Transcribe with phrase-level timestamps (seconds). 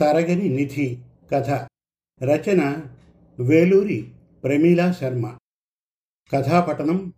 [0.00, 0.98] తరగని నిధి
[1.32, 1.50] కథ.
[2.24, 2.82] రచన
[3.40, 4.08] వేలూరి
[4.44, 5.36] ప్రమీలా శర్మ.
[6.32, 7.12] కథాపటనం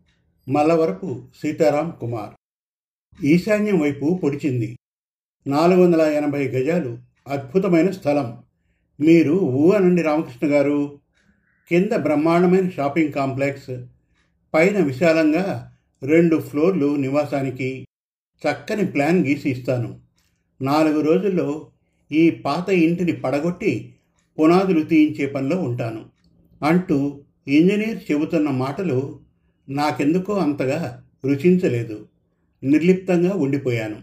[0.48, 2.34] మల్లవరపు సీతారాం కుమార్.
[3.24, 4.78] ఈశాన్యం వైపు పొడిచింది.
[5.46, 6.98] నాలుగు వందల ఎనభై గజాలు
[7.28, 8.42] అద్భుతమైన స్థలం.
[9.00, 11.00] మీరు ఊ అనండి రామకృష్ణ గారు.
[11.68, 13.86] కింద బ్రహ్మాండమైన షాపింగ్ కాంప్లెక్స్.
[14.54, 17.86] పైన విశాలంగా రెండు ఫ్లోర్లు నివాసానికి.
[18.48, 20.00] చక్కని ప్లాన్ గీసి ఇస్తాను.
[20.62, 21.72] నాలుగు రోజుల్లో
[22.12, 23.94] ఈ పాత ఇంటిని పడగొట్టి
[24.40, 26.04] పునాదులు తీయించే పనిలో ఉంటాను.
[26.62, 29.18] అంటూ ఇంజనీర్ చెబుతున్న మాటలు
[29.68, 32.06] నాకెందుకో అంతగా రుచించలేదు.
[32.62, 33.96] నిర్లిప్తంగా ఉండిపోయాను.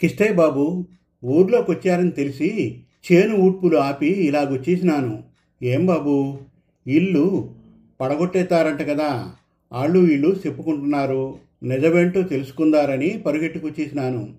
[0.00, 0.86] కిష్టయ్య బాబు
[1.24, 2.80] ఊర్లోకి వచ్చారని తెలిసి
[3.12, 5.22] చేను ఊడ్పులు ఆపి ఇలాగొచ్చేసినాను
[5.62, 6.38] ఏం బాబు?
[6.86, 7.54] ఇల్లు
[8.00, 9.32] పడగొట్టేతారంట కదా.
[9.72, 11.34] ఆళ్ళు వీళ్ళు చెప్పుకుంటున్నారు.
[11.62, 14.34] నిజమేంటో తెలుసుకుందారని పరుగెట్టుకొచ్చేసినాను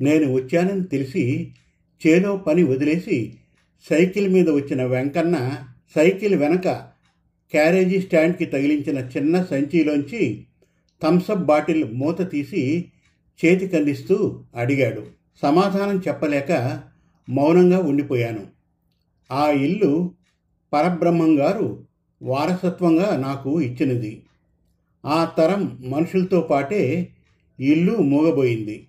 [0.00, 1.52] నేను వచ్చానని తెలిసి
[2.06, 3.34] చేలో పని వదిలేసి
[3.90, 5.64] సైకిల్ మీద వచ్చిన వెంకన్న
[5.94, 6.68] సైకిల్ వెనక
[7.50, 10.46] క్యారేజీ స్టాండ్కి తగిలించిన చిన్న సంచిలోంచి
[11.02, 12.84] థమ్సప్ బాటిల్ మూత తీసి
[13.44, 15.06] చేతికందిస్తూ అడిగాడు.
[15.42, 16.82] సమాధానం చెప్పలేక
[17.28, 18.46] మౌనంగా ఉండిపోయాను.
[19.32, 20.12] ఆ ఇల్లు
[20.72, 21.84] పరబ్రహ్మం గారు
[22.22, 24.22] వారసత్వంగా నాకు ఇచ్చినది.
[25.06, 27.08] ఆ తరం మనుషులతో పాటే
[27.60, 28.86] ఇల్లు మూగబోయింది.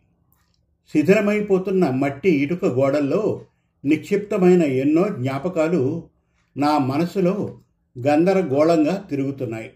[0.94, 3.41] శిథిలమైపోతున్న మట్టి ఇటుక గోడల్లో
[3.86, 6.08] నిక్షిప్తమైన ఎన్నో జ్ఞాపకాలు
[6.58, 7.58] నా మనసులో
[8.00, 9.72] గందరగోళంగా తిరుగుతున్నాయి.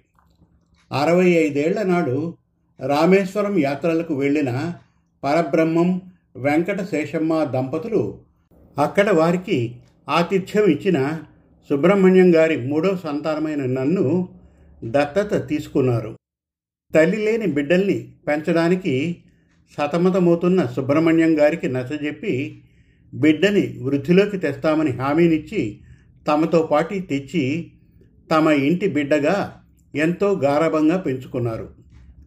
[0.91, 2.35] అరవై ఐదేళ్ళ నాడు
[2.85, 4.73] రామేశ్వరం యాత్రలకు వెళ్ళిన
[5.23, 6.01] పరబ్రహ్మం
[6.35, 8.19] వెంకట శేషమ్మ దంపతులు
[8.77, 9.75] అక్కడ వారికి
[10.09, 11.19] ఆతిథ్యం ఇచ్చిన
[11.69, 14.29] సుబ్రహ్మణ్యం గారి మూడో సంతానమైన నన్ను
[14.83, 16.15] దత్తత తీసుకున్నారు.
[16.95, 19.23] తల్లి లేని బిడ్డల్ని పెంచడానికి
[19.77, 22.61] సతమతమవుతున్న సుబ్రహ్మణ్యం గారికి నచ్చజెప్పి
[23.13, 25.79] బిడ్డని వృద్ధిలోకి తెస్తామని హామీనిచ్చి
[26.27, 27.71] తమతో పాటి తెచ్చి
[28.31, 29.61] తమ ఇంటి బిడ్డగా
[29.95, 31.69] ఎంతో గారభంగా పెంచుకున్నారు.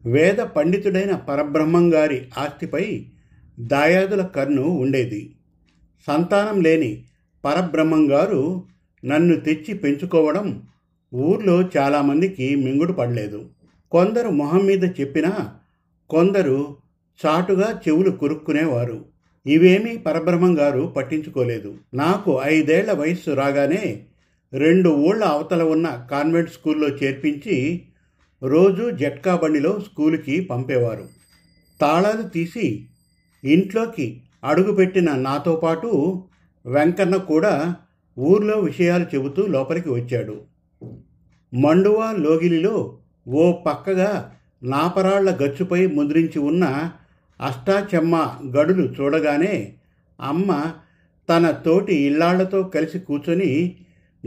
[0.05, 3.07] వేద పండితుడైన పరబ్రహ్మం గారి ఆస్తిపై
[3.61, 5.35] దాయాదుల కన్ను ఉండేది.
[6.07, 7.05] సంతానం లేని
[7.45, 8.65] పరబ్రహ్మం గారు
[9.05, 10.63] నన్ను తెచ్చి పెంచుకోవడం
[11.15, 13.49] ఊర్లో చాలామందికి మింగుడు పడలేదు
[13.93, 15.55] కొందరు మొహం మీద చెప్పినా
[16.11, 16.77] కొందరు
[17.27, 19.05] చాటుగా చెవులు కొరుక్కునేవారు.
[19.47, 21.75] ఇవేమీ పరబ్రహ్మం గారు పట్టించుకోలేదు.
[21.95, 24.05] నాకు ఐదేళ్ళ వయస్సు రాగానే
[24.53, 27.83] రెండు ఊళ్ళ అవతల ఉన్న కాన్వెంట్ స్కూల్లో చేర్పించి
[28.43, 31.09] రోజు జట్కా బండిలో స్కూలుకి పంపేవారు.
[31.81, 32.87] తాళాలు తీసి
[33.45, 36.23] ఇంట్లోకి అడుగుపెట్టిన నాతో పాటు
[36.67, 37.77] వెంకన్న కూడా
[38.19, 40.41] ఊర్లో విషయాలు చెబుతూ లోపలికి వచ్చాడు.
[41.55, 46.93] మండువా లోగిలిలో ఓ పక్కగా నాపరాళ్ళ గచ్చుపై ముద్రించి ఉన్న
[47.43, 49.77] అష్టాచెమ్మ గడులు చూడగానే
[50.21, 50.75] అమ్మ
[51.29, 53.77] తన తోటి ఇల్లాళ్ళతో కలిసి కూర్చొని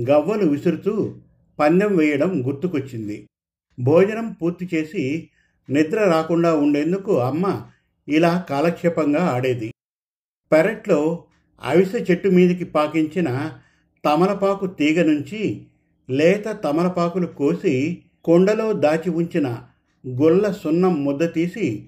[0.09, 1.15] గవ్వలు విసురుతూ
[1.59, 3.27] పందెం వేయడం గుర్తుకొచ్చింది.
[3.79, 5.29] భోజనం పూర్తి చేసి
[5.69, 7.65] నిద్ర రాకుండా ఉండేందుకు అమ్మ
[8.07, 9.73] ఇలా కాలక్షేపంగా ఆడేది.
[10.51, 11.23] పెరట్లో
[11.63, 13.51] అవిసె చెట్టు మీదికి పాకించిన
[14.05, 15.65] తమలపాకు తీగ నుంచి
[16.09, 19.47] లేత తమలపాకులు కోసి కొండలో దాచి ఉంచిన
[20.07, 21.87] గొల్ల సున్నం ముద్ద తీసి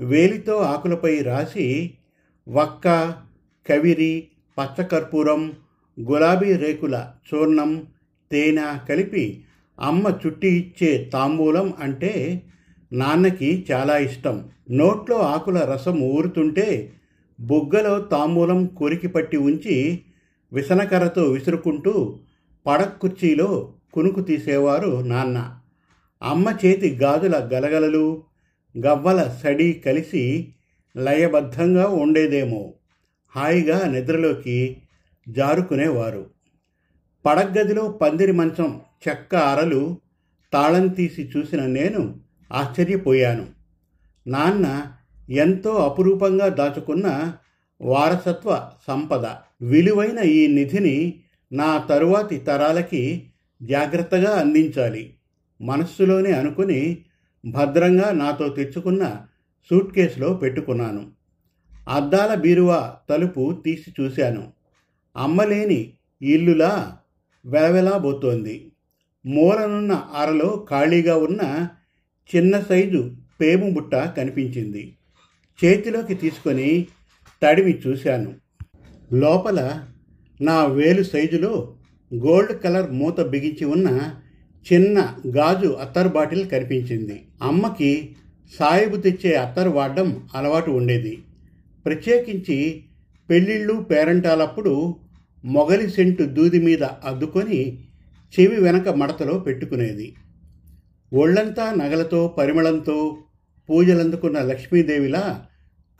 [0.00, 1.94] వేలితో ఆకులపై రాసి
[2.48, 3.14] వక్క
[3.68, 4.28] కవిరి
[4.58, 5.52] పచ్చకర్పూరం
[6.00, 7.86] గులాబీ రేకుల చూర్ణం
[8.32, 9.44] తేనె కలిపి
[9.80, 12.42] అమ్మ చుట్టి ఇచ్చే తాంబూలం అంటే
[12.92, 14.48] నాన్నకి చాలా ఇష్టం.
[14.70, 16.92] నోట్లో ఆకుల రసం ఊరుతుంటే
[17.40, 20.02] బుగ్గలో తాంబూలం కొరికి పట్టి ఉంచి
[20.52, 22.18] విసనకర్రతో విసురుకుంటూ
[22.66, 25.58] పడక్ కుర్చీలో కునుకు తీసేవారు నాన్న.
[26.22, 28.22] అమ్మ చేతి గాజుల గలగలలు
[28.86, 30.54] గవ్వల సడి కలిసి
[30.96, 32.74] లయబద్ధంగా ఉండేదేమో.
[33.28, 34.76] హాయిగా నిద్రలోకి
[35.28, 36.30] జారుకునేవారు.
[37.26, 39.96] పడగ్గదిలో పందిరి మంచం చెక్క అరలు
[40.52, 42.20] తాళం తీసి చూసిన నేను
[42.52, 43.46] ఆశ్చర్యపోయాను.
[44.26, 44.92] నాన్న
[45.30, 47.32] ఎంతో అపురూపంగా దాచుకున్న
[47.80, 49.26] వారసత్వ సంపద
[49.62, 51.20] విలువైన ఈ నిధిని
[51.52, 53.30] నా తరువాతి తరాలకి
[53.62, 55.14] జాగ్రత్తగా అందించాలి.
[55.60, 56.98] మనస్సులోనే అనుకుని
[57.46, 59.26] భద్రంగా నాతో తెచ్చుకున్న
[59.70, 61.10] సూట్ కేసులో పెట్టుకున్నాను.
[61.88, 64.52] అద్దాల బీరువా తలుపు తీసి చూశాను.
[65.16, 65.92] అమ్మలేని
[66.22, 66.98] ఇల్లులా
[67.46, 68.72] వెలవెలాబోతోంది.
[69.26, 71.68] మూలనున్న అరలో ఖాళీగా ఉన్న
[72.36, 74.96] చిన్న సైజు పేము బుట్ట కనిపించింది.
[75.64, 76.86] చేతిలోకి తీసుకొని
[77.42, 78.34] తడివి చూశాను.
[79.12, 79.86] లోపల
[80.40, 81.76] నా వేలు సైజులో
[82.14, 84.20] గోల్డ్ కలర్ మూత బిగించి ఉన్న
[84.72, 87.22] చిన్న గాజు అత్తర్ బాటిల్ కనిపించింది.
[87.42, 88.16] అమ్మకి
[88.58, 91.18] సాయిబు తెచ్చే అత్తరు వాడడం అలవాటు ఉండేది.
[91.86, 92.84] ప్రత్యేకించి
[93.30, 94.96] పెళ్ళిళ్ళు పేరంటాలప్పుడు
[95.44, 97.78] మొగలి సెంటు దూది మీద అద్దుకొని
[98.40, 100.12] చెవి వెనక మడతలో పెట్టుకునేది.
[101.12, 103.16] ఒళ్ళంతా నగలతో పరిమళంతో
[103.70, 105.46] పూజలందుకున్న లక్ష్మీదేవిలా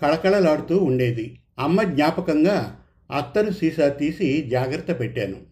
[0.02, 1.38] కళకళలాడుతూ ఉండేది.
[1.58, 2.76] అమ్మ జ్ఞాపకంగా
[3.16, 5.47] అత్తరు సీసా తీసి జాగ్రత్త పెట్టాను.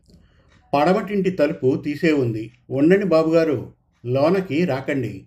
[0.77, 2.53] పడమటింటి తలుపు తీసే ఉంది.
[2.71, 3.73] ఉండండి బాబుగారు
[4.07, 5.27] లోనకి రాకండి.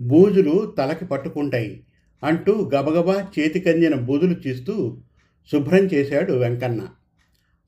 [0.00, 1.86] బూజులు తలకి పట్టుకుంటాయి
[2.24, 5.02] అంటూ గబగబా చేతికందిన బూజులు తీస్తూ
[5.52, 6.88] శుభ్రం చేశాడు వెంకన్న.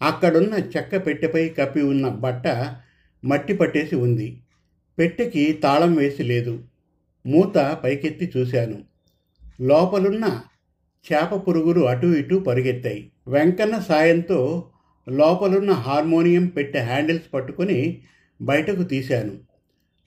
[0.03, 2.75] అక్కడున్న చెక్క పెట్టెపై కప్పి ఉన్న బట్ట
[3.25, 4.43] మట్టి పట్టేసి ఉంది.
[4.99, 6.65] పెట్టెకి తాళం వేసి లేదు.
[7.27, 8.79] మూత పైకెత్తి చూశాను.
[9.61, 10.41] లోపలున్న
[11.13, 13.13] చేప పురుగులు అటు ఇటు పరిగెత్తాయి.
[13.29, 14.69] వెంకన్న సాయంతో
[15.09, 18.03] లోపలున్న హార్మోనియం పెట్టే హ్యాండిల్స్ పట్టుకొని
[18.43, 19.39] బయటకు తీశాను.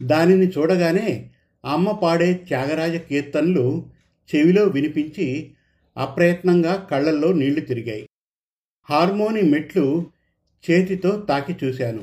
[0.03, 1.29] దానిని చూడగానే
[1.65, 3.85] అమ్మ పాడే త్యాగరాజ కీర్తనలు
[4.35, 5.51] చెవిలో వినిపించి
[5.97, 8.09] అప్రయత్నంగా కళ్ళల్లో నీళ్ళు తిరిగాయి.
[8.89, 10.07] హార్మోని మెట్లు
[10.71, 12.01] చేతితో తాకి చూశాను.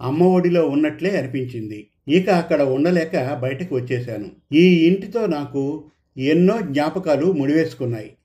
[0.00, 1.86] అమ్మ ఒడిలో ఉన్నట్లే అనిపించింది.
[2.08, 4.30] ఇక అక్కడ ఉండలేక బయటకు వచ్చేశాను.
[4.52, 8.16] ఈ ఇంటితో నాకు ఎన్నో జ్ఞాపకాలు ముడివేసుకున్నాయి.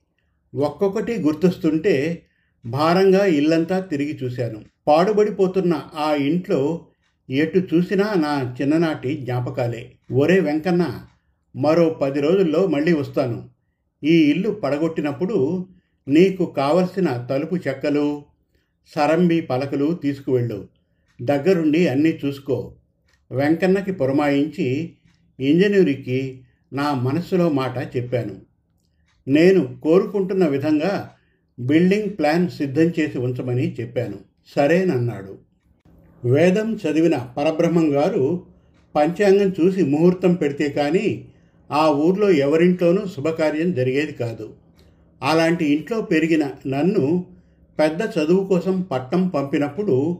[0.54, 2.22] ఒక్కొక్కటి గుర్తొస్తుంటే
[2.66, 4.62] భారంగా ఇల్లంతా తిరిగి చూశాను.
[4.86, 6.86] పాడుబడిపోతున్న ఆ ఇంట్లో
[7.30, 9.92] ఎటు చూసినా నా చిన్ననాటి జ్ఞాపకాలే.
[10.12, 11.00] ఒరే వెంకన్న
[11.56, 13.48] మరో పది రోజుల్లో మళ్ళీ వస్తాను.
[14.04, 15.68] ఈ ఇల్లు పడగొట్టినప్పుడు
[16.08, 18.22] నీకు కావలసిన తలుపు చెక్కలు
[18.94, 20.68] సరంబి పలకలు తీసుకువెళ్ళు.
[21.22, 22.74] దగ్గరుండి అన్నీ చూసుకో.
[23.32, 24.92] వెంకన్నకి పురమాయించి
[25.40, 28.40] ఇంజనీరింగ్కి నా మనసులో మాట చెప్పాను.
[29.28, 31.13] నేను కోరుకుంటున్న విధంగా
[31.58, 34.18] బిల్డింగ్ ప్లాన్ సిద్ధం చేసి ఉంచమని చెప్పాను.
[34.56, 35.38] సరేనన్నాడు.
[36.24, 38.42] వేదం చదివిన పరబ్రహ్మం గారు
[38.96, 41.28] పంచాంగం చూసి ముహూర్తం పెడితే కానీ
[41.72, 44.54] ఆ ఊర్లో ఎవరింట్లోనూ శుభకార్యం జరిగేది కాదు.
[45.22, 47.26] అలాంటి ఇంట్లో పెరిగిన నన్ను
[47.78, 50.18] పెద్ద చదువు కోసం పట్టం పంపినప్పుడు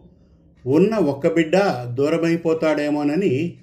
[0.67, 1.57] ఉన్న ఒక్క బిడ్డ
[1.95, 3.55] దూరమైపోతాడేమోనని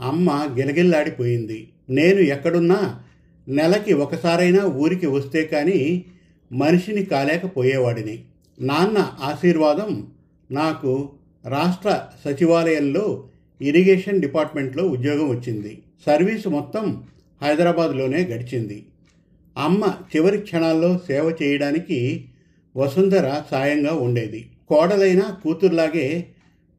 [0.00, 1.68] అమ్మ గిలగిల్లాడిపోయింది.
[1.90, 3.00] నేను ఎక్కడున్నా
[3.48, 6.04] నెలకి ఒకసారైనా ఊరికి వస్తే కానీ
[6.52, 8.24] మనిషిని కాలేకపోయేవాడిని.
[8.60, 10.06] నాన్న ఆశీర్వాదం
[10.50, 11.12] నాకు
[11.48, 13.28] రాష్ట్ర సచివాలయంలో
[13.60, 15.82] ఇరిగేషన్ డిపార్ట్మెంట్లో ఉద్యోగం వచ్చింది.
[16.06, 17.04] సర్వీసు మొత్తం
[17.42, 18.86] హైదరాబాద్లోనే గడిచింది.
[19.56, 22.24] అమ్మ చివరి క్షణాల్లో సేవ చేయడానికి
[22.76, 24.50] వసుంధర సాయంగా ఉండేది.
[24.68, 26.26] కోడలైన కూతుర్లాగే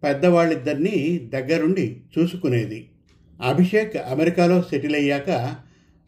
[0.04, 2.88] పెద్దవాళ్ళిద్దరినీ దగ్గరుండి చూసుకునేది.
[3.44, 5.56] అభిషేక్ అమెరికాలో సెటిల్ అయ్యాక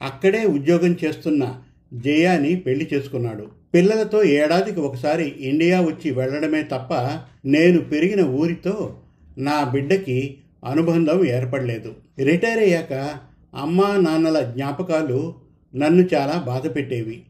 [0.02, 1.62] అక్కడే ఉద్యోగం చేస్తున్న
[1.94, 3.48] జయాని పెళ్ళి చేసుకున్నాడు.
[3.74, 6.94] పిల్లలతో ఏడాదికి ఒకసారి ఇండియా వచ్చి వెళ్ళడమే తప్ప
[7.46, 8.98] నేను పెరిగిన ఊరితో
[9.38, 11.96] నా బిడ్డకి అనుబంధం ఏర్పడలేదు.
[12.20, 13.20] రిటైర్ అయ్యాక
[13.56, 15.34] అమ్మా నాన్నల జ్ఞాపకాలు
[15.76, 17.24] నన్ను చాలా బాధ పెట్టేవి.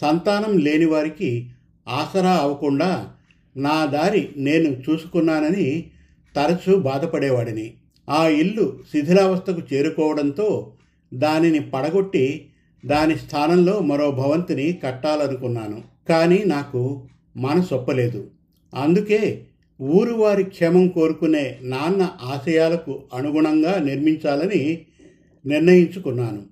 [0.00, 1.50] సంతానం లేని వారికి
[1.88, 3.10] ఆసరా అవ్వకుండా
[3.56, 5.84] నా దారి నేను చూసుకున్నానని
[6.36, 7.74] తరచూ బాధపడేవాడిని.
[8.10, 10.72] ఆ ఇల్లు శిథిలావస్థకు చేరుకోవడంతో
[11.14, 12.48] దానిని పడగొట్టి
[12.86, 15.82] దాని స్థానంలో మరో భవంతిని కట్టాలనుకున్నాను.
[16.08, 18.30] కానీ నాకు మనసొప్పలేదు.
[18.74, 19.44] అందుకే
[19.82, 24.78] ఊరు వారి క్షేమం కోరుకునే నాన్న ఆశయాలకు అనుగుణంగా నిర్మించాలని
[25.46, 26.42] నిర్ణయించుకున్నాను.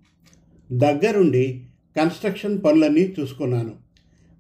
[0.73, 1.63] దగ్గరుండి
[1.97, 3.73] కన్స్ట్రక్షన్ పనులన్నీ చూసుకున్నాను.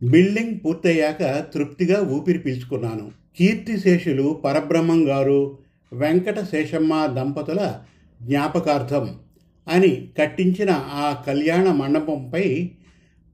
[0.02, 3.10] బిల్డింగ్ పూర్తయ్యాక తృప్తిగా ఊపిరి పీల్చుకున్నాను.
[3.38, 5.58] కీర్తిశేషులు పరబ్రహ్మం గారు
[5.92, 7.78] వెంకట శేషమ్మ దంపతుల
[8.22, 9.18] జ్ఞాపకార్థం
[9.68, 12.70] అని కట్టించిన ఆ కళ్యాణ మండపంపై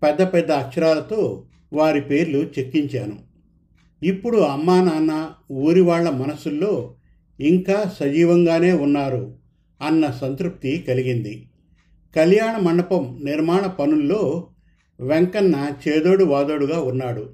[0.02, 3.18] పెద్ద పెద్ద అక్షరాలతో వారి పేర్లు చెక్కించాను.
[4.02, 6.94] ఇప్పుడు అమ్మా నాన్న ఊరి వాళ్ళ మనసుల్లో
[7.40, 9.34] ఇంకా సజీవంగానే ఉన్నారు
[9.82, 11.48] అన్న సంతృప్తి కలిగింది.
[12.16, 14.48] కళ్యాణ మండపం నిర్మాణ పనుల్లో
[15.00, 17.30] వెంకన్న చేదోడు వాదోడుగా ఉన్నాడు.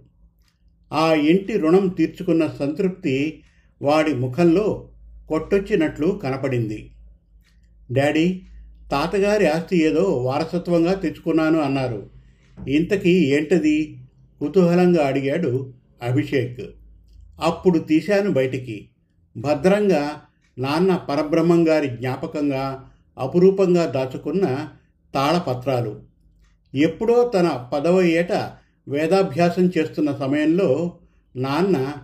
[0.93, 3.43] ఆ ఇంటి రుణం తీర్చుకున్న సంతృప్తి
[3.83, 4.89] వాడి ముఖంలో
[5.29, 6.91] కొట్టొచ్చినట్లు కనపడింది.
[7.93, 8.43] డాడీ
[8.91, 12.11] తాతగారి ఆస్తి ఏదో వారసత్వంగా తెచ్చుకున్నాను అన్నారు.
[12.69, 13.99] ఇంతకీ ఏంటది?
[14.41, 16.61] కుతూహలంగా అడిగాడు అభిషేక్.
[17.41, 18.89] అప్పుడు తీశాను బయటికి.
[19.37, 20.21] భద్రంగా
[20.59, 24.69] నాన్న పరబ్రహ్మం గారి జ్ఞాపకంగా అపురూపంగా దాచుకున్న
[25.15, 26.01] తాళపత్రాలు.
[26.75, 28.33] ఎప్పుడో తన పదవ ఏట
[28.89, 30.99] వేదాభ్యాసం చేస్తున్న సమయంలో
[31.37, 31.95] నాన్న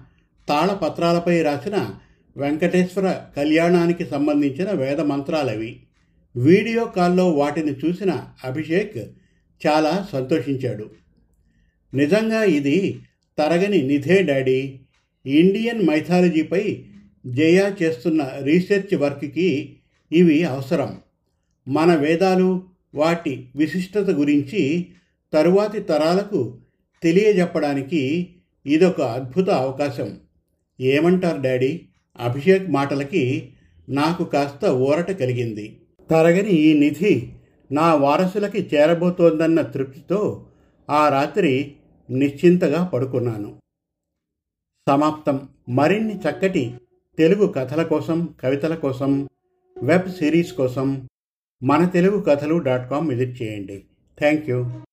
[0.49, 1.91] తాళపత్రాలపై రాసిన
[2.37, 5.83] వెంకటేశ్వర కళ్యాణానికి సంబంధించిన వేద మంత్రాలవి
[6.37, 8.97] వీడియో కాల్లో వాటిని చూసిన అభిషేక్
[9.67, 10.91] చాలా సంతోషించాడు.
[11.95, 13.01] నిజంగా ఇది
[13.39, 14.81] తరగని నిధే డాడీ.
[15.27, 16.85] ఇండియన్ మైథాలజీపై
[17.27, 19.77] జయ చేస్తున్న రీసెర్చ్ వర్క్కి
[20.13, 20.97] ఇవి అవసరం.
[21.69, 22.63] మన వేదాలు
[22.95, 24.87] వాటి విశిష్టత గురించి
[25.33, 26.59] తరువాతి తరాలకు
[27.03, 28.35] తెలియజెప్పడానికి
[28.67, 30.19] ఇదొక అద్భుత అవకాశం.
[30.81, 31.81] ఏమంటారు డాడీ?
[32.21, 33.49] అభిషేక్ మాటలకి
[33.89, 35.81] నాకు కాస్త ఊరట కలిగింది.
[36.11, 37.33] తరగని ఈ నిధి
[37.73, 40.47] నా వారసులకి చేరబోతోందన్న తృప్తితో
[40.91, 41.77] ఆ రాత్రి
[42.11, 43.59] నిశ్చింతగా పడుకున్నాను.
[44.89, 46.75] సమాప్తం మరిన్ని చక్కటి
[47.19, 49.29] తెలుగు కథల కోసం కవితల కోసం
[49.83, 51.09] వెబ్ సిరీస్ కోసం
[51.63, 53.85] మన తెలుగు కథలు డాట్ కామ్ విజిట్ చేయండి.
[54.19, 54.84] Thank you.